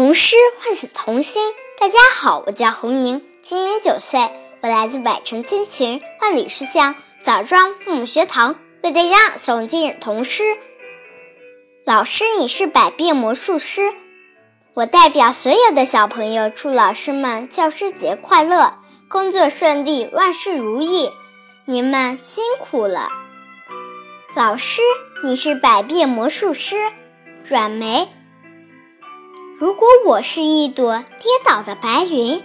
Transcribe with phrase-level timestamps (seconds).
[0.00, 1.42] 童诗唤醒童心。
[1.78, 4.30] 大家好，我叫侯宁，今年九岁，
[4.62, 10.56] 我来自百城千群万里书香枣庄父母学堂，为大家诵今日童诗。
[11.84, 13.92] 老师，你是百变魔术师。
[14.72, 18.76] 我代表所有的小朋友，祝老师们教师节快乐，
[19.06, 21.10] 工作顺利，万事如意。
[21.66, 23.10] 你们辛苦了。
[24.34, 24.80] 老师，
[25.22, 26.74] 你是百变魔术师。
[27.44, 28.08] 阮梅。
[29.60, 32.42] 如果我是一朵跌倒的白云，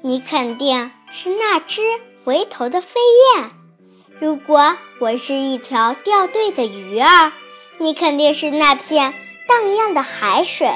[0.00, 1.80] 你肯定是那只
[2.24, 3.00] 回头的飞
[3.34, 3.50] 燕；
[4.20, 7.32] 如果我是一条掉队的鱼儿，
[7.78, 9.12] 你肯定是那片
[9.48, 10.68] 荡漾的海水；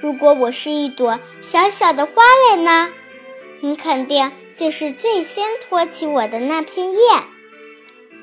[0.00, 2.22] 如果我是一朵小小的花
[2.52, 2.92] 蕾呢，
[3.62, 7.24] 你肯定就是最先托起我的那片叶；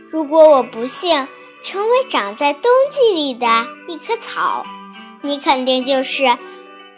[0.09, 1.27] 如果我不幸
[1.61, 4.65] 成为长在冬季里的一棵草，
[5.21, 6.37] 你肯定就是。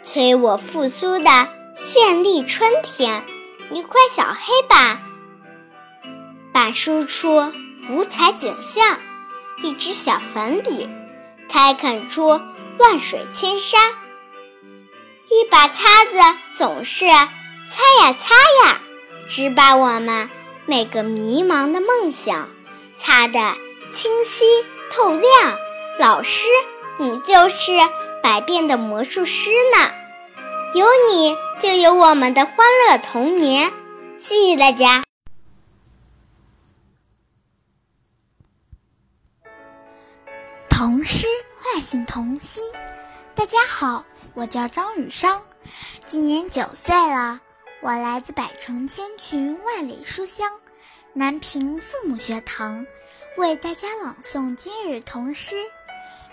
[0.04, 1.30] 催我复苏的
[1.74, 3.24] 绚丽春天，
[3.70, 5.00] 一块小黑板，
[6.52, 7.50] 板书出
[7.88, 8.98] 五彩景象；
[9.62, 10.90] 一支小粉笔，
[11.48, 12.38] 开垦出
[12.78, 13.80] 万水千山；
[15.30, 16.18] 一把擦子，
[16.52, 18.34] 总是擦呀擦
[18.66, 18.80] 呀，
[19.26, 20.28] 只把我们
[20.66, 22.50] 每个迷茫的梦想。
[22.92, 23.40] 擦得
[23.90, 24.44] 清晰
[24.92, 25.58] 透亮。
[25.98, 26.46] 老师，
[26.98, 27.72] 你就是。
[28.24, 29.92] 百变的魔术师呢？
[30.74, 32.56] 有你就有我们的欢
[32.88, 33.70] 乐童年。
[34.18, 35.04] 谢谢大家。
[40.70, 41.26] 童诗
[41.58, 42.64] 唤醒童心。
[43.34, 45.42] 大家好，我叫张雨商，
[46.06, 47.42] 今年九岁了。
[47.82, 50.50] 我来自百城千群万里书香
[51.12, 52.86] 南平父母学堂，
[53.36, 55.56] 为大家朗诵今日童诗。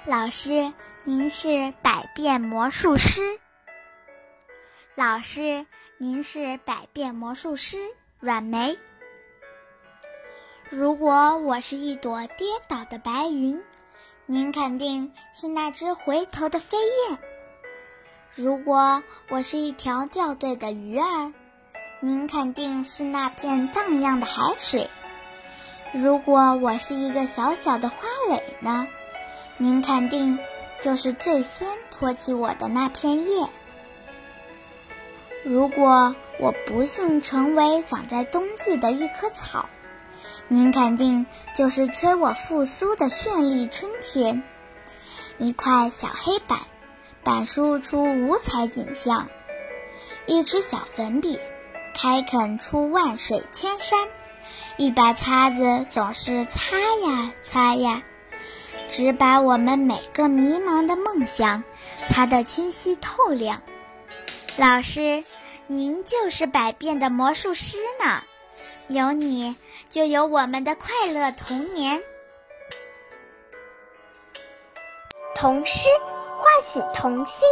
[0.06, 0.72] 老师。
[1.04, 3.22] 您是百变魔术师，
[4.94, 5.66] 老师，
[5.98, 7.80] 您是百变魔术师
[8.20, 8.78] 软梅。
[10.70, 13.64] 如果我是一朵跌倒的白云，
[14.28, 17.18] 您肯定是那只回头的飞燕；
[18.36, 21.34] 如果我是一条掉队的鱼儿，
[22.00, 24.88] 您肯定是那片荡漾的海水；
[25.94, 28.88] 如果我是一个小小的花蕾呢，
[29.58, 30.38] 您肯定。
[30.82, 33.48] 就是最先托起我的那片叶。
[35.44, 39.70] 如果我不幸成为长在冬季的一棵草，
[40.48, 41.26] 您肯定
[41.56, 44.44] 就是催我复苏的绚丽春天。
[45.38, 46.60] 一块小黑板，
[47.24, 49.28] 板书出五彩景象；
[50.26, 51.40] 一支小粉笔，
[51.96, 54.08] 开垦出万水千山；
[54.78, 58.04] 一把擦子，总是擦呀擦呀。
[58.92, 61.64] 只把我们每个迷茫的梦想
[62.10, 63.62] 擦得清晰透亮。
[64.58, 65.24] 老师，
[65.66, 68.22] 您就是百变的魔术师呢，
[68.90, 69.56] 有你
[69.90, 72.04] 就有我们的快乐童年。
[75.34, 75.88] 童诗
[76.38, 77.48] 唤醒童心。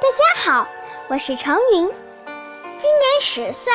[0.00, 0.66] 大家好，
[1.08, 1.86] 我是程云，
[2.78, 3.70] 今年十岁，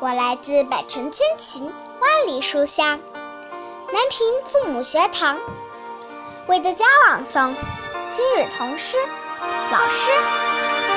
[0.00, 3.00] 我来自百城千群万里书香。
[3.92, 5.36] 南平父母学堂
[6.46, 7.52] 为大家朗诵
[8.14, 8.96] 今日童诗。
[9.72, 10.12] 老师，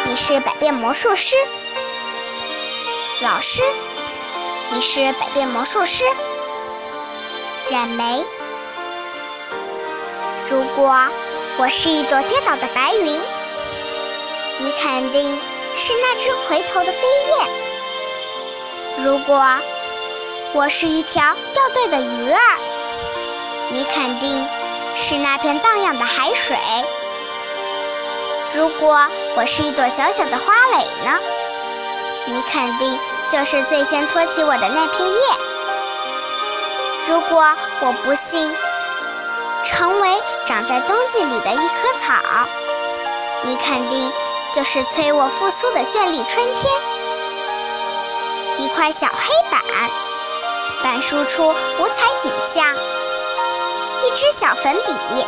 [0.06, 1.36] 你是百变魔术师。
[3.22, 3.64] 老师，
[4.72, 6.04] 你是百变魔术师。
[7.72, 8.24] 染梅。
[10.48, 10.96] 如果
[11.58, 13.20] 我是一朵跌倒的白云，
[14.60, 15.36] 你肯定
[15.76, 19.04] 是那只回头的飞燕。
[19.04, 19.44] 如果
[20.54, 22.60] 我是一条掉队的鱼儿。
[23.74, 24.48] 你肯定
[24.96, 26.56] 是那片荡漾的海水。
[28.54, 31.20] 如果我是一朵小小的花蕾呢？
[32.28, 33.00] 你肯定
[33.32, 35.20] 就是最先托起我的那片叶。
[37.08, 37.44] 如果
[37.82, 38.56] 我不幸
[39.64, 42.14] 成为长在冬季里的一棵草，
[43.42, 44.12] 你肯定
[44.54, 46.72] 就是催我复苏的绚丽春天。
[48.60, 49.60] 一块小黑板，
[50.84, 52.64] 板书出五彩景象。
[54.06, 55.26] 一支小粉笔，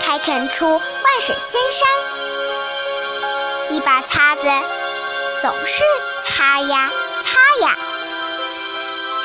[0.00, 1.88] 开垦出万水千山；
[3.70, 4.42] 一把擦子，
[5.42, 5.82] 总是
[6.24, 6.90] 擦呀
[7.24, 7.76] 擦呀，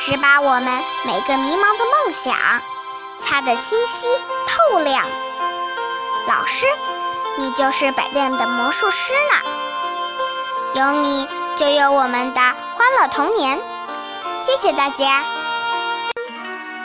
[0.02, 2.36] 只把我们每个迷茫的梦想
[3.20, 4.08] 擦得清晰
[4.48, 5.06] 透亮。
[6.28, 6.66] 老师，
[7.38, 9.52] 你就是百变的魔术师呢，
[10.74, 13.62] 有你就有我们的欢乐童年。
[14.42, 15.24] 谢谢大家。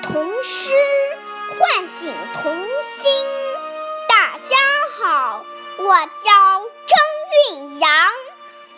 [0.02, 0.70] 童诗。
[1.58, 3.26] 唤醒童心，
[4.08, 4.56] 大家
[4.96, 5.44] 好，
[5.78, 6.30] 我叫
[6.86, 6.96] 张
[7.50, 7.90] 运阳，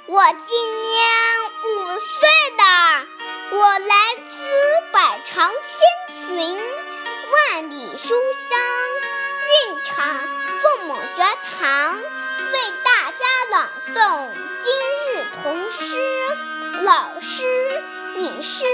[0.07, 0.23] 我。
[0.47, 1.09] 今年
[1.63, 3.07] 五岁了，
[3.53, 3.95] 我来
[4.29, 4.33] 自
[4.93, 6.59] 百长千群，
[7.31, 8.15] 万里书
[8.49, 8.59] 香
[9.67, 10.19] 韵场
[10.63, 14.31] 父母学堂，为大家朗诵
[14.65, 14.73] 今
[15.13, 16.01] 日童诗。
[16.83, 17.83] 老师，
[18.17, 18.65] 你是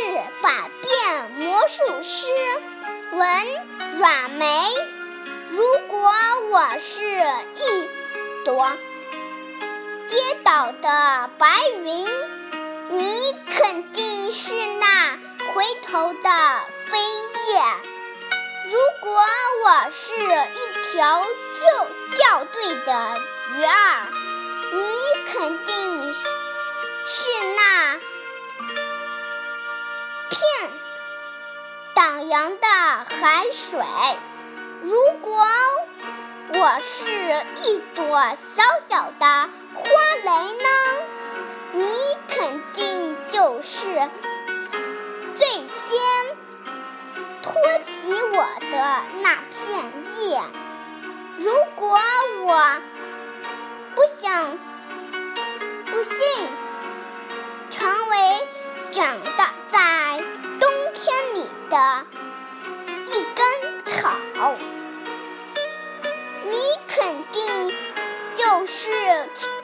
[0.43, 2.29] 百变魔术师。
[3.13, 4.47] 文阮梅。
[5.49, 6.13] 如果
[6.51, 7.03] 我是
[7.55, 7.89] 一
[8.45, 8.71] 朵
[10.09, 12.07] 跌倒的白云，
[12.91, 15.19] 你肯定是那
[15.55, 16.31] 回头的
[16.85, 17.63] 飞叶；
[18.71, 19.25] 如果
[19.65, 23.21] 我是一条就掉队的
[23.57, 24.09] 鱼儿，
[24.73, 24.85] 你
[25.33, 27.99] 肯定是那
[30.29, 30.39] 片
[31.97, 33.81] 荡漾的海水。
[34.83, 35.47] 如果
[36.53, 37.07] 我是
[37.65, 39.27] 一朵小小的
[39.73, 39.91] 花
[40.23, 40.69] 蕾呢？
[41.73, 41.89] 你
[42.29, 44.11] 肯定就是
[45.37, 45.67] 最先
[47.43, 47.55] 托
[47.87, 50.39] 起我的那片叶。
[51.39, 51.99] 如果
[52.45, 52.83] 我
[53.95, 54.59] 不想
[55.87, 56.49] 不幸
[57.71, 58.49] 成为
[58.93, 59.55] 长大
[61.69, 62.07] 的
[63.07, 64.11] 一根草。
[66.45, 67.75] 你肯定
[68.37, 68.91] 就是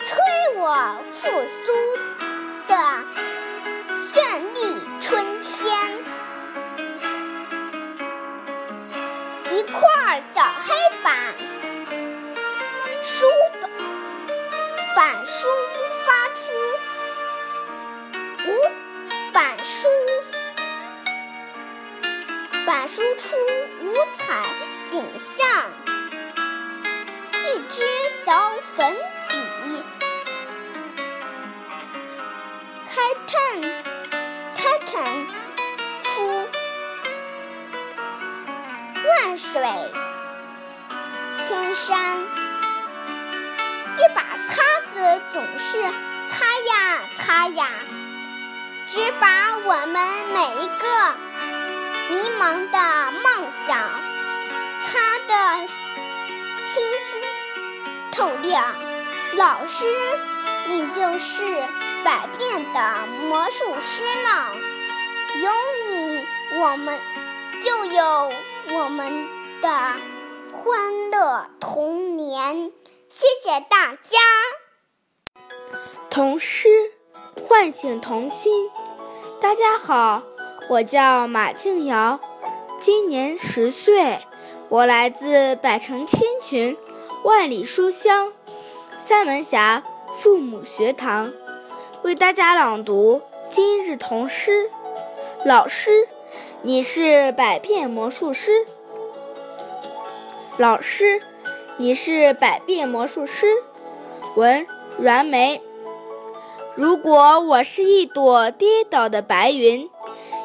[0.00, 2.11] 催我复苏
[22.64, 23.36] 板书出
[23.80, 24.42] 五彩
[24.90, 25.70] 景象。
[27.44, 27.82] 一支
[28.24, 28.96] 小粉
[29.28, 29.82] 笔，
[32.86, 32.94] 开
[33.26, 33.62] 垦
[34.54, 35.26] 开垦。
[36.04, 36.48] 出
[39.08, 39.60] 万水。
[41.48, 42.20] 千山。
[43.98, 44.62] 一把擦
[44.94, 45.82] 子总是
[46.28, 47.66] 擦呀擦呀，
[48.86, 49.94] 只把我们
[50.32, 51.14] 每一个
[52.10, 53.90] 迷茫的梦想
[54.84, 55.66] 擦得
[56.72, 57.22] 清晰。
[58.10, 58.74] 透亮，
[59.36, 59.86] 老师，
[60.68, 61.44] 你就是
[62.04, 64.48] 百变的魔术师呢。
[65.40, 65.50] 有
[65.88, 66.26] 你，
[66.60, 67.00] 我们
[67.62, 68.30] 就有
[68.76, 69.28] 我们
[69.62, 69.68] 的
[70.52, 72.70] 欢乐童年。
[73.08, 74.18] 谢谢大家。
[76.10, 76.68] 童诗
[77.48, 78.70] 唤醒童心。
[79.40, 80.22] 大家好，
[80.72, 82.18] 我叫马静瑶，
[82.80, 84.20] 今年十岁，
[84.70, 86.74] 我来自百城千群。
[87.24, 88.32] 万里书香，
[88.98, 89.82] 三门峡
[90.18, 91.30] 父母学堂
[92.00, 93.20] 为大家朗读
[93.50, 94.70] 今日童诗。
[95.44, 96.08] 老师，
[96.62, 98.64] 你是百变魔术师。
[100.56, 101.20] 老师，
[101.76, 103.62] 你是百变魔术师。
[104.36, 104.66] 文
[104.98, 105.60] 阮梅。
[106.74, 109.90] 如果我是一朵跌倒的白云，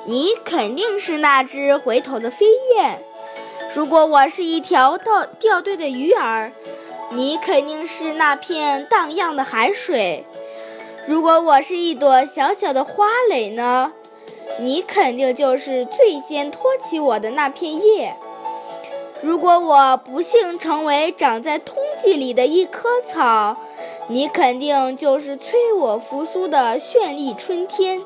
[0.10, 2.98] 你肯定是那只回头的飞燕。
[3.74, 6.54] 如果我是一条掉掉队的鱼儿，
[7.12, 10.24] 你肯定是那片荡漾的海水；
[11.06, 13.92] 如果我是一朵小小的花蕾呢，
[14.60, 18.14] 你肯定就是最先托起我的那片叶；
[19.22, 23.58] 如果我不幸成为长在冬季里的一棵草，
[24.08, 28.02] 你肯定就是催我复苏的绚丽春天。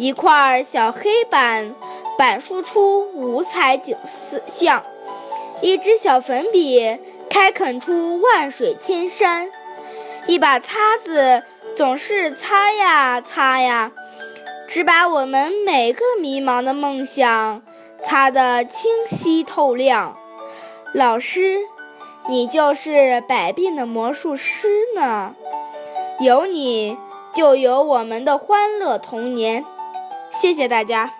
[0.00, 1.74] 一块小黑板。
[2.16, 3.96] 板书出五彩景
[4.46, 4.82] 象，
[5.62, 6.98] 一支小粉笔
[7.30, 9.50] 开垦出万水千山，
[10.26, 11.42] 一把擦子
[11.74, 13.92] 总是擦呀擦呀，
[14.68, 17.62] 只把我们每个迷茫的梦想
[18.04, 20.16] 擦得清晰透亮。
[20.94, 21.58] 老师，
[22.28, 25.34] 你就是百变的魔术师呢，
[26.20, 26.98] 有你
[27.34, 29.64] 就有我们的欢乐童年。
[30.30, 31.12] 谢谢大家。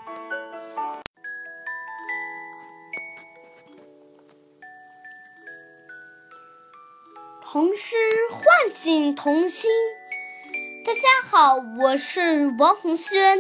[7.43, 7.97] 童诗
[8.31, 9.71] 唤醒童心。
[10.87, 13.39] 大家好，我是王红轩，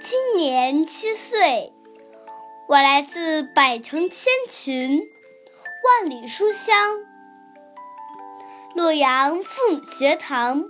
[0.00, 1.72] 今年七岁，
[2.68, 5.00] 我来自百城千群，
[5.84, 6.98] 万里书香，
[8.74, 10.64] 洛阳父母学堂，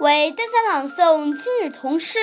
[0.00, 2.18] 为大家朗诵今日童诗。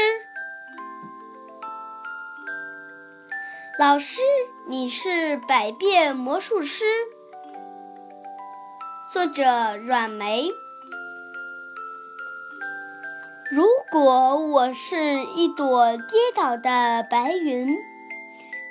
[3.77, 4.21] 老师，
[4.69, 6.85] 你是百变魔术师。
[9.11, 10.49] 作者阮梅。
[13.51, 14.95] 如果我是
[15.35, 17.75] 一朵跌倒的白云，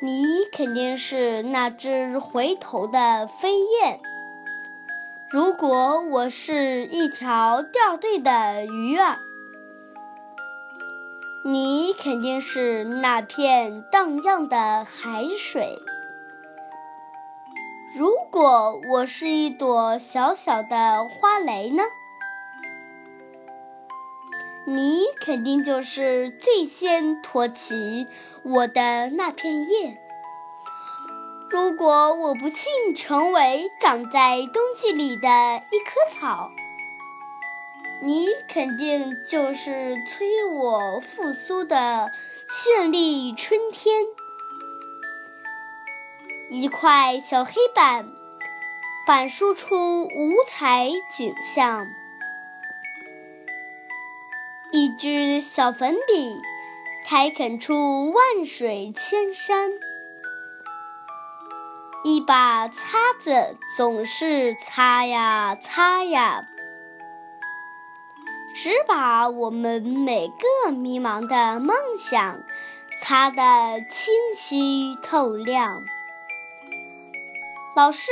[0.00, 3.98] 你肯定是那只回头的飞燕；
[5.28, 9.18] 如果我是一条掉队的鱼儿，
[11.46, 15.78] 你肯定是那片荡漾的海水；
[17.94, 21.82] 如果我是一朵小小的花蕾呢？
[24.66, 28.06] 你肯定就是最先托起
[28.42, 29.98] 我的那片叶。
[31.50, 35.28] 如果我不幸成为长在冬季里的
[35.70, 36.50] 一棵草，
[38.04, 42.12] 你肯定就是催我复苏的
[42.46, 44.04] 绚丽春天。
[46.50, 48.12] 一块小黑板，
[49.06, 51.86] 板书出五彩景象。
[54.70, 56.36] 一支小粉笔，
[57.06, 59.70] 开垦出万水千山；
[62.04, 66.46] 一把擦子，总是擦呀擦呀，
[68.64, 72.40] 只把我们每个迷茫的梦想
[72.98, 75.84] 擦得清晰透亮。
[77.76, 78.10] 老师，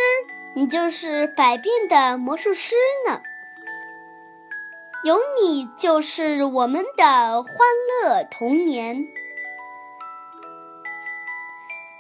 [0.55, 2.75] 你就是百变的魔术师
[3.09, 3.23] 呢。
[5.05, 7.55] 有你就是我们的欢
[8.05, 9.09] 乐童年。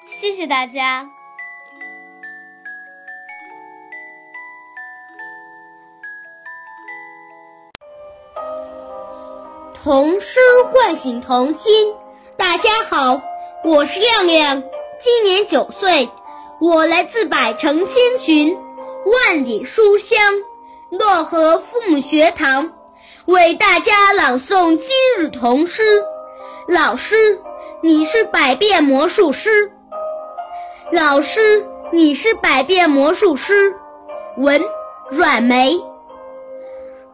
[0.04, 1.10] 谢谢大家。
[9.82, 10.38] 童诗
[10.70, 11.92] 唤醒童心。
[12.36, 13.20] 大家好，
[13.64, 14.62] 我是亮亮，
[15.00, 16.08] 今年九岁，
[16.60, 18.56] 我来自百城千群，
[19.04, 20.16] 万里书香，
[20.92, 22.72] 漯河父母学堂。
[23.24, 25.82] 为大家朗诵今日童诗。
[26.68, 27.40] 老师，
[27.80, 29.72] 你是百变魔术师。
[30.92, 33.74] 老师，你是百变魔术师。
[34.36, 34.62] 文
[35.10, 35.76] 阮梅。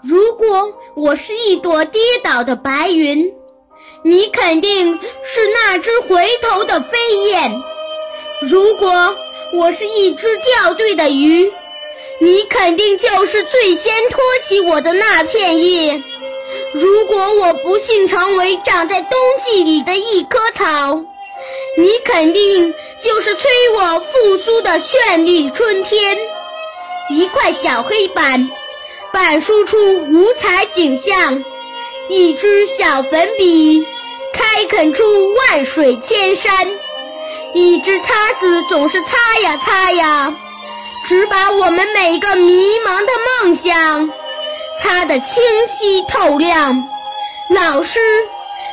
[0.02, 3.33] 如果我是一朵跌倒的白云，
[4.02, 7.52] 你肯定是那只回头的飞燕；
[8.40, 9.14] 如果
[9.55, 11.52] 我是一只掉队的鱼，
[12.21, 16.02] 你肯定就是最先托起我的那片叶。
[16.73, 21.00] 如果我不幸成为长在冬季里的一棵草，
[21.76, 26.19] 你肯定就是催我复苏的绚丽春天。
[27.11, 28.50] 一块小黑板，
[29.12, 31.43] 板书出五彩景象；
[32.09, 33.83] 一支小粉笔，
[34.33, 35.03] 开垦出
[35.35, 36.53] 万水千山；
[37.55, 40.35] 一支擦子，总是擦呀擦呀。
[41.05, 43.12] 只把我们每一个迷茫的
[43.43, 44.11] 梦想
[44.79, 46.88] 擦得清晰透亮。
[47.49, 48.00] 老师，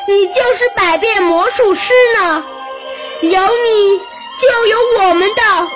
[0.07, 2.43] 你就是百变魔术师呢，
[3.21, 3.97] 有你
[4.37, 5.67] 就有我们的欢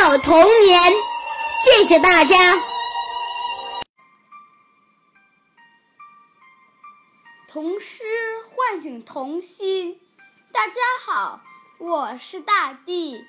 [0.00, 0.80] 乐童年。
[1.64, 2.58] 谢谢大家。
[7.60, 8.04] 童诗
[8.44, 10.00] 唤醒童心。
[10.52, 10.74] 大家
[11.04, 11.40] 好，
[11.78, 13.26] 我是大地，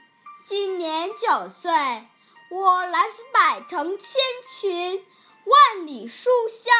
[0.48, 1.72] 今年九岁。
[2.52, 4.08] 我来自百城千
[4.54, 5.04] 群，
[5.46, 6.72] 万里书香，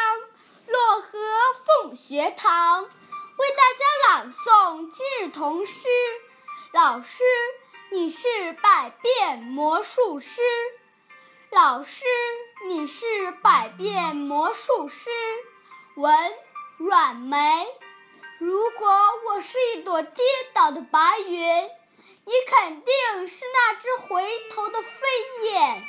[0.68, 1.18] 漯河
[1.66, 5.88] 凤学堂，为大家朗诵今日童诗。
[6.72, 7.24] 老师，
[7.90, 10.40] 你是百变魔术师。
[11.50, 12.04] 老师，
[12.68, 15.10] 你是百变魔术师。
[15.96, 16.32] 文
[16.80, 17.36] 阮梅。
[18.38, 18.88] 如果
[19.26, 21.68] 我是一朵跌倒的白云。
[22.22, 24.88] 你肯定是那只回头的飞
[25.44, 25.82] 燕。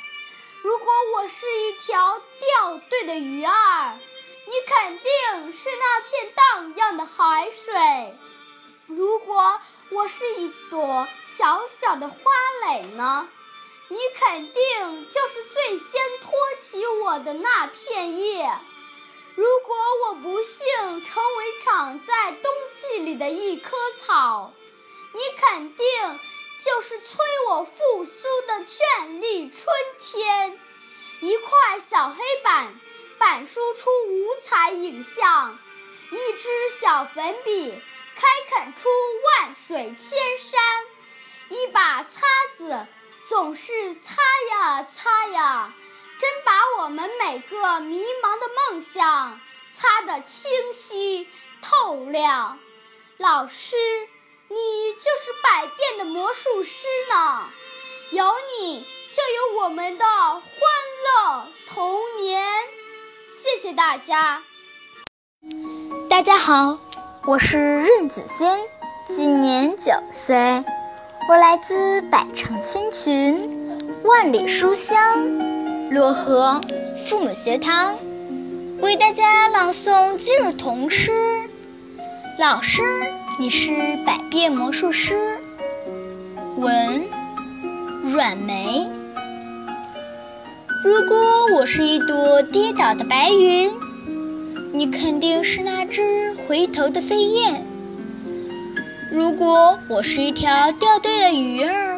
[0.62, 3.98] 如果我是一条掉队的鱼儿，
[4.46, 8.18] 你肯定是那片荡漾的海水。
[8.86, 12.16] 如果我是一朵小小的花
[12.66, 13.28] 蕾呢，
[13.88, 16.32] 你肯定就是最先托
[16.64, 18.50] 起我的那片叶。
[19.34, 24.52] 如果我不幸成为长在冬季里的一棵草，
[25.12, 25.86] 你肯定。
[26.64, 28.12] 就是催我复苏
[28.46, 29.66] 的绚丽春
[29.98, 30.60] 天。
[31.18, 32.80] 一块小黑板，
[33.18, 35.58] 板书出五彩影像；
[36.12, 36.48] 一支
[36.80, 37.82] 小粉笔，
[38.14, 38.88] 开垦出
[39.40, 40.60] 万水千山；
[41.48, 42.86] 一把擦子，
[43.28, 44.22] 总是擦
[44.52, 45.74] 呀擦呀，
[46.22, 49.40] 真把我们每个迷茫的梦想
[49.74, 51.28] 擦得清晰
[51.60, 52.60] 透亮。
[53.18, 53.74] 老师。
[54.48, 57.48] 你就是百变的魔术师呢，
[58.10, 60.42] 有你就有我们的欢
[61.06, 62.44] 乐童年。
[63.42, 64.42] 谢谢大家。
[66.10, 66.78] 大家好，
[67.24, 68.46] 我是任子欣，
[69.06, 70.62] 今年九岁，
[71.30, 75.51] 我来自百城千群，万里书香，
[75.92, 76.58] 漯河
[77.04, 77.98] 父母学堂，
[78.80, 81.12] 为大家朗诵今日童诗。
[82.38, 82.80] 老师，
[83.38, 85.36] 你是百变魔术师。
[86.56, 87.02] 文，
[88.04, 88.88] 阮梅。
[90.82, 93.70] 如果我是一朵跌倒的白云，
[94.72, 97.56] 你肯定是那只回头的飞燕；
[99.10, 101.91] 如果我是一条掉队的鱼儿，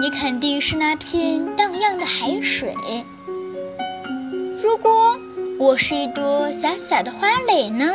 [0.00, 2.72] 你肯定是那片荡漾的海水；
[4.62, 5.18] 如果
[5.58, 7.92] 我是一朵小小的花蕾呢，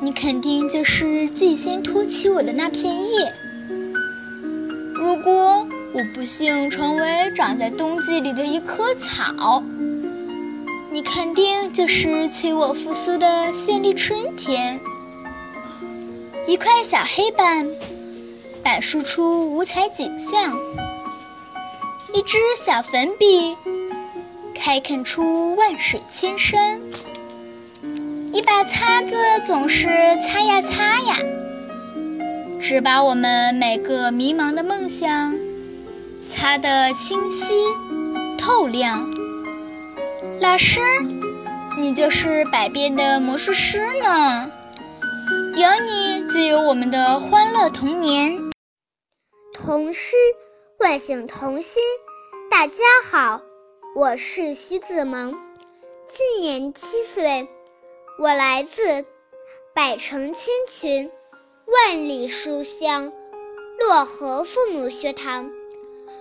[0.00, 3.32] 你肯定就是最先托起我的那片叶；
[4.94, 5.66] 如果……
[5.94, 9.62] 我不幸成为长在冬季里的一棵草，
[10.90, 14.80] 你肯定就是催我复苏的绚丽春天。
[16.46, 17.68] 一块小黑板，
[18.62, 20.52] 板书出五彩景象；
[22.14, 23.56] 一支小粉笔，
[24.54, 26.78] 开垦出万水千山；
[28.32, 29.88] 一把擦子，总是
[30.26, 31.16] 擦呀擦呀，
[32.60, 35.34] 只把我们每个迷茫的梦想。
[36.34, 37.52] 擦得清晰
[38.38, 39.10] 透亮。
[40.40, 40.80] 老师，
[41.78, 44.50] 你就是百变的魔术师呢，
[45.56, 48.41] 有你就有我们的欢乐童年。
[49.64, 50.16] 童诗
[50.76, 51.80] 唤醒童心。
[52.50, 53.42] 大家好，
[53.94, 55.40] 我是徐子萌，
[56.08, 57.48] 今年七岁，
[58.18, 59.04] 我来自
[59.72, 61.12] 百城千群，
[61.64, 63.12] 万里书香，
[63.78, 65.52] 漯河父母学堂。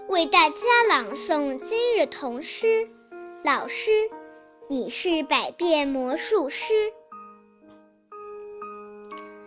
[0.07, 2.87] 为大家朗诵今日童诗。
[3.43, 3.89] 老师，
[4.69, 6.75] 你是百变魔术师。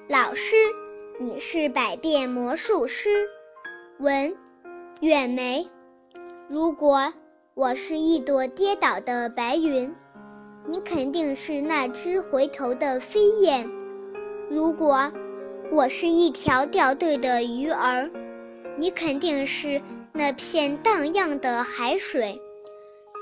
[0.08, 0.56] 老师，
[1.20, 3.30] 你是百变魔术师。
[3.98, 4.36] 文，
[5.00, 5.68] 远梅。
[6.48, 7.12] 如果
[7.54, 9.94] 我是一朵跌倒的白云，
[10.68, 13.68] 你肯定是那只回头的飞燕；
[14.50, 15.12] 如果
[15.70, 18.10] 我是一条掉队的鱼儿，
[18.76, 19.82] 你肯定是。
[20.16, 22.40] 那片荡漾的海水，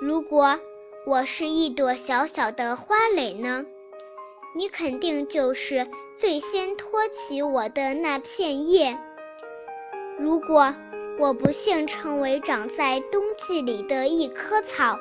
[0.02, 0.61] 如果
[1.06, 3.64] 我是一朵小小的花蕾呢？
[4.54, 8.98] 你肯定就是最先托起我的那片叶。
[10.22, 10.72] 如果
[11.18, 14.96] 我不幸成为长在冬季里的一棵草，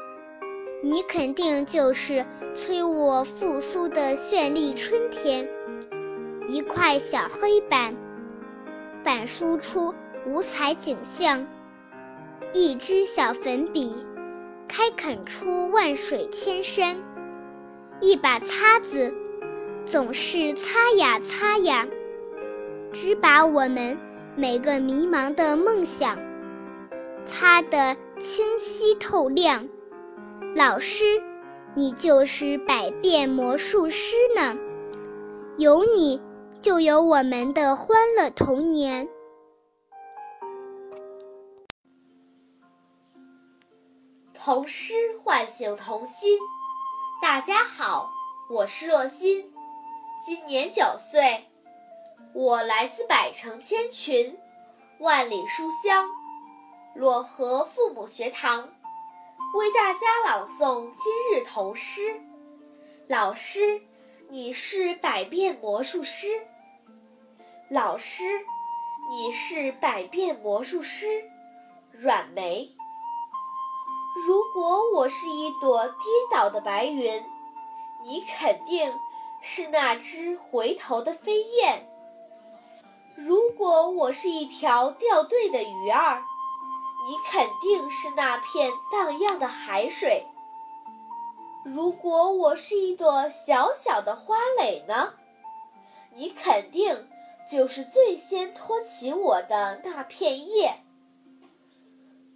[0.82, 5.48] 你肯定就是催我复苏的绚丽春天。
[6.48, 7.96] 一块小黑板，
[9.04, 9.94] 板书出
[10.26, 11.48] 五彩景象。
[12.52, 13.94] 一支小粉笔，
[14.68, 16.96] 开垦出万水千山；
[18.02, 19.14] 一把擦子，
[19.86, 21.88] 总是擦呀擦呀，
[22.92, 24.00] 只把我们
[24.38, 26.18] 每个迷茫的梦想
[27.26, 29.68] 擦得清晰透亮。
[30.56, 31.04] 老师，
[31.76, 34.58] 你就是百变魔术师呢，
[35.58, 36.22] 有你
[36.62, 39.10] 就有我们的欢乐童年。
[44.34, 46.40] 童诗唤醒童心。
[47.22, 48.10] 大家好，
[48.50, 49.54] 我是若欣，
[50.26, 51.51] 今年九岁，
[52.34, 54.40] 我来自百城千群，
[55.00, 56.10] 万里书香，
[56.96, 58.74] 漯河父母学堂，
[59.54, 62.22] 为大家朗诵今日童诗。
[63.08, 63.82] 老师，
[64.30, 66.48] 你是百变魔术师。
[67.70, 68.24] 老师，
[69.10, 71.30] 你是百变魔术师。
[71.92, 72.70] 阮梅。
[74.26, 75.96] 如果我是一朵跌
[76.32, 77.26] 倒的白云，
[78.06, 78.94] 你肯定
[79.42, 81.84] 是那只回头的飞燕；
[83.28, 86.24] 如果我是一条掉队的鱼儿，
[87.08, 90.26] 你肯定是那片荡漾的海水；
[91.64, 95.14] 如果我是一朵小小的花蕾呢，
[96.16, 97.08] 你肯定
[97.48, 100.82] 就是最先托起我的那片叶。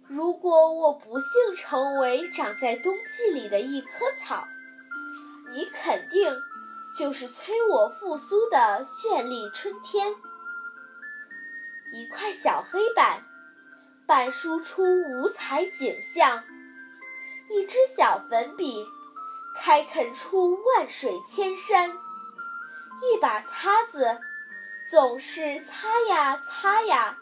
[0.06, 4.44] 如果我不幸成为长在冬季里的一棵草，
[5.50, 6.32] 你肯定
[6.96, 10.14] 就是催我复苏的绚丽春天。
[11.96, 13.24] 一块小黑板，
[14.06, 16.42] 板书出五彩景象；
[17.48, 18.86] 一支小粉笔，
[19.56, 21.92] 开垦出万水千山；
[23.00, 24.20] 一把擦子，
[24.90, 27.16] 总是擦呀擦呀。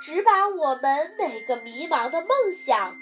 [0.00, 2.96] 只把我们每个迷茫的梦想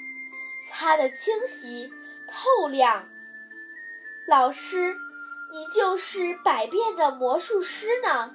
[0.69, 1.91] 擦得清晰
[2.29, 3.09] 透亮。
[4.29, 4.95] 老师，
[5.51, 8.35] 你就是百变的魔术师呢。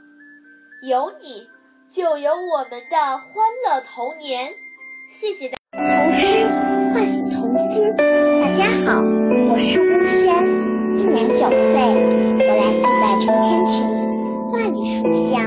[0.82, 1.48] 有你，
[1.94, 4.54] 就有我们的欢乐童年。
[5.10, 6.48] 谢谢大童诗
[6.94, 7.84] 唤醒童心。
[8.40, 9.02] 大家好，
[9.50, 11.82] 我是吴轩，今年九岁，
[12.40, 13.84] 我来自百城千曲，
[14.54, 15.46] 万里书香，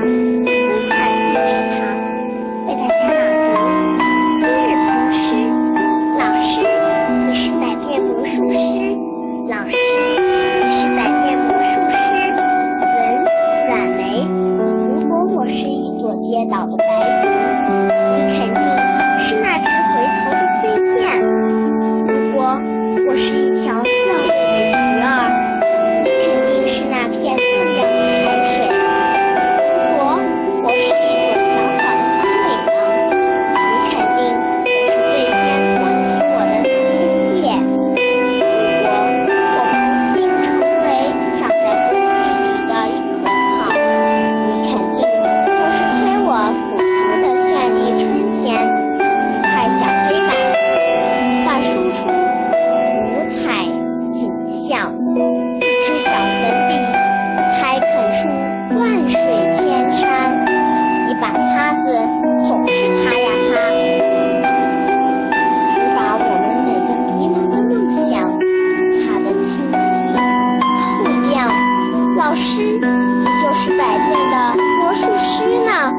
[72.35, 75.93] 诗，你就是百变的魔术师呢，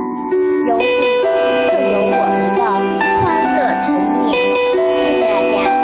[0.68, 0.84] 有你
[1.66, 2.60] 就有我们的
[3.22, 4.36] 欢乐童年。
[5.02, 5.82] 谢谢大家。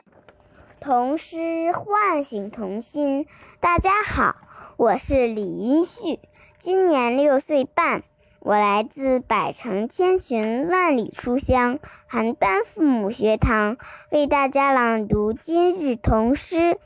[0.79, 3.27] 童诗唤醒童心。
[3.61, 4.37] 大家好，
[4.77, 6.21] 我是李英旭，
[6.59, 8.03] 今年六岁半，
[8.41, 11.79] 我来自百城千群万里书香
[12.11, 13.79] 邯郸父母学堂，
[14.11, 16.77] 为大家朗读今日童诗。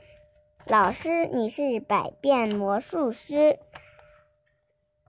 [0.69, 3.61] 老师，你是百变魔术师。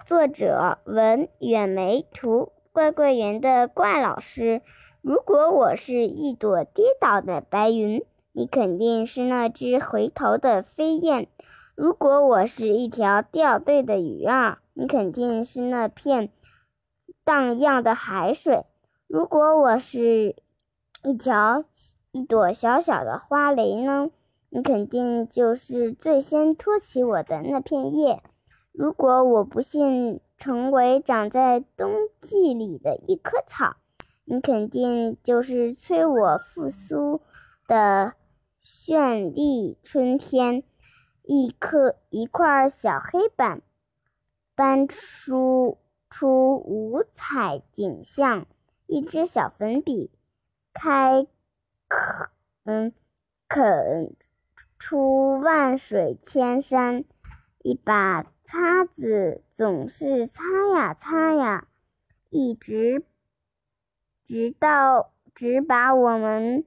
[0.05, 4.61] 作者文远梅，图怪怪园的怪老师。
[5.01, 8.05] 如果我是一朵跌倒的白云。
[8.33, 11.27] 你肯定是那只回头的飞燕。
[11.73, 16.29] 如果我是一条掉队的鱼儿，你肯定是那片
[17.23, 18.63] 荡漾的海水。
[19.07, 20.35] 如果我是
[21.01, 21.63] 一条
[22.11, 24.11] 一朵小小的花蕾呢，
[24.49, 28.21] 你肯定就是最先托起我的那片叶。
[28.71, 33.77] 如果我不幸成为长在冬季里的一棵草，
[34.25, 37.21] 你肯定就是催我复苏
[37.67, 38.13] 的。
[38.69, 40.61] 绚丽春天，
[41.23, 43.61] 一颗一块小黑板，
[44.55, 45.77] 搬出
[46.09, 48.43] 出五彩景象；
[48.85, 50.11] 一支小粉笔，
[50.73, 51.25] 开
[51.87, 52.27] 垦
[52.65, 52.91] 嗯
[53.47, 54.13] 垦
[54.79, 57.03] 出万水千山；
[57.63, 60.43] 一把擦子，总是擦
[60.75, 61.67] 呀擦呀，
[62.29, 63.03] 一直
[64.25, 66.65] 直到直把我们。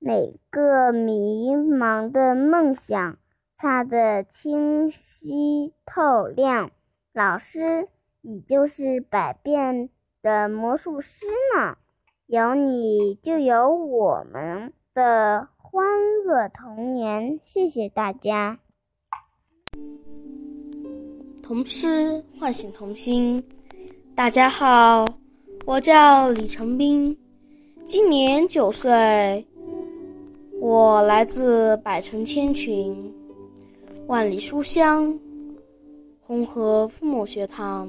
[0.00, 3.18] 每个迷茫的梦想
[3.52, 6.70] 擦得清晰透亮。
[7.12, 7.88] 老师，
[8.20, 9.90] 你就是百变
[10.22, 11.78] 的魔术师呢，
[12.26, 15.86] 有你就有我们的欢
[16.24, 17.38] 乐童年。
[17.40, 18.58] 谢谢大家。
[21.40, 23.40] 童诗唤醒童心。
[24.12, 25.06] 大家好，
[25.64, 27.16] 我叫李成斌，
[27.84, 29.46] 今年九岁。
[30.60, 33.14] 我来自百城千群，
[34.08, 35.16] 万里书香，
[36.18, 37.88] 红河父母学堂。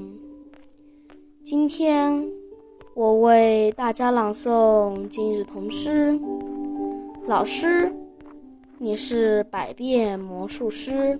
[1.41, 2.23] 今天
[2.93, 6.19] 我为大家朗诵今日童诗。
[7.29, 7.93] 老师，
[8.79, 11.19] 你是百变魔术师。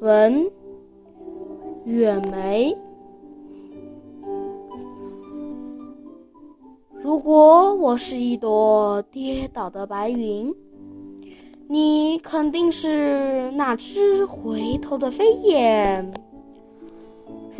[0.00, 0.44] 文，
[1.86, 2.76] 远梅。
[7.00, 10.54] 如果我是一朵跌倒的白云，
[11.66, 16.04] 你肯定是那只回头的飞燕；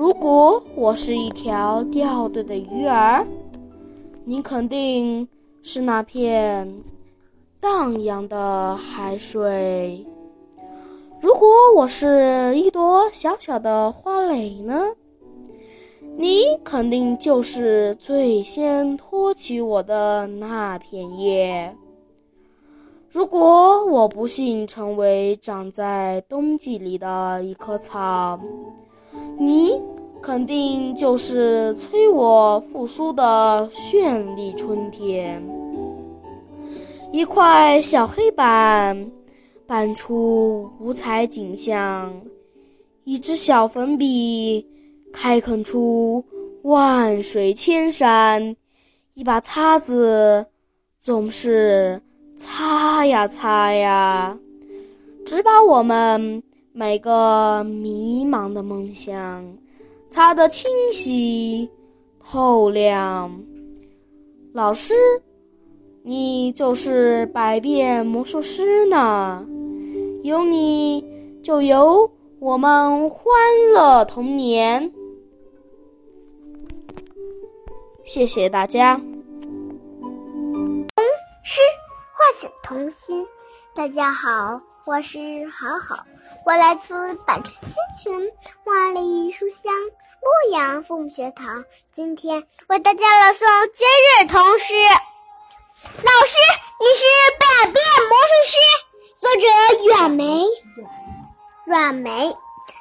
[0.00, 3.22] 如果我是一条掉队的鱼儿，
[4.24, 5.28] 你肯定
[5.60, 6.82] 是那片
[7.60, 10.02] 荡漾的海水；
[11.20, 14.86] 如果我是一朵小小的花蕾呢？
[16.16, 21.76] 你肯定就是最先托起我的那片叶。
[23.10, 28.40] 如果我不幸成为长在冬季里的一棵草，
[29.38, 29.80] 你
[30.22, 35.42] 肯定就是催我复苏的绚丽春天。
[37.12, 39.10] 一块小黑板，
[39.66, 42.08] 板出五彩景象；
[43.04, 44.66] 一支小粉笔，
[45.12, 46.24] 开垦出
[46.62, 48.54] 万水千山；
[49.14, 50.46] 一把擦子，
[50.98, 52.00] 总是
[52.36, 54.38] 擦呀擦呀，
[55.24, 56.42] 只把我们
[56.72, 59.56] 每个迷茫的梦想
[60.08, 61.68] 擦得清晰
[62.18, 63.42] 透亮。
[64.52, 64.94] 老师。
[66.02, 69.46] 你就是百变魔术师呢，
[70.22, 71.04] 有你
[71.42, 73.30] 就有我们欢
[73.74, 74.90] 乐童年。
[78.02, 78.96] 谢谢大家。
[78.96, 80.88] 童
[81.44, 81.60] 诗
[82.14, 83.22] 唤醒童心，
[83.74, 85.18] 大家好，我是
[85.50, 86.04] 好好，
[86.46, 88.32] 我来自百城千群
[88.64, 93.38] 万里书香洛阳父母学堂，今天为大家朗诵
[93.74, 93.86] 今
[94.24, 94.72] 日童诗。
[95.82, 96.36] 老师，
[96.80, 97.04] 你是
[97.38, 97.76] 百变
[98.08, 98.56] 魔术师。
[99.16, 100.44] 作者：远梅。
[101.66, 102.34] 软梅，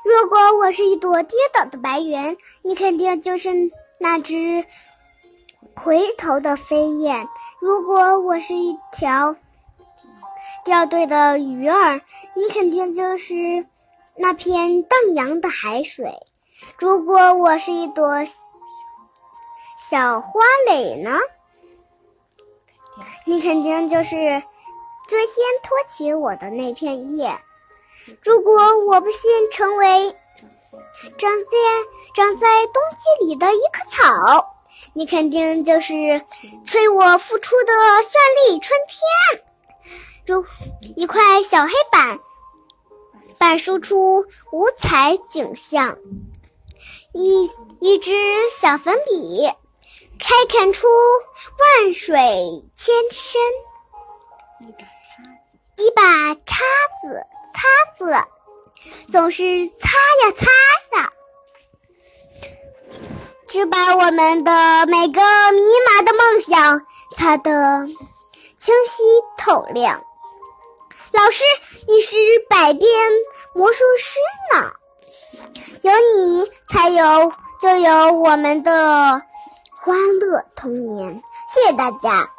[0.06, 3.50] 如果我是一朵跌倒的白云，你肯定就是
[4.00, 4.64] 那只
[5.76, 7.28] 回头的飞燕；
[7.60, 9.36] 如果我是一条
[10.70, 12.00] 掉队的鱼儿，
[12.36, 13.34] 你肯定就是
[14.16, 16.12] 那片荡漾的海水；
[16.78, 18.24] 如果我是一朵
[19.90, 21.18] 小花蕾呢？
[23.26, 24.10] 你肯定就是
[25.08, 27.36] 最先托起我的那片叶。
[28.22, 30.16] 如果我不幸成为
[31.18, 31.58] 长在
[32.16, 34.54] 长在冬季里的一棵草，
[34.94, 36.22] 你肯定就是
[36.64, 39.49] 催我复出的绚丽春天。
[40.30, 40.46] 如
[40.96, 42.20] 一块小黑板，
[43.40, 45.96] 板输出五彩景象；
[47.14, 48.12] 一一支
[48.52, 49.50] 小粉笔。
[50.20, 52.20] 开垦出万水
[52.76, 53.42] 千山，
[55.78, 56.66] 一把叉
[57.02, 59.90] 子，叉子总是擦
[60.22, 60.46] 呀擦
[60.98, 61.14] 呀，
[63.48, 64.52] 只把我们的
[64.88, 65.22] 每个
[65.54, 67.88] 迷茫的梦想擦得
[68.60, 69.04] 清晰
[69.38, 70.04] 透亮。
[71.12, 71.44] 老师，
[71.88, 72.16] 你是
[72.50, 72.90] 百变
[73.54, 74.20] 魔术师
[74.54, 74.72] 呢，
[75.82, 79.22] 有你才有，就有我们的。
[79.82, 82.30] 欢乐童年，谢谢大家。